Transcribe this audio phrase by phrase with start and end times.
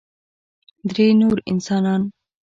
[0.89, 2.01] درې نور انسانان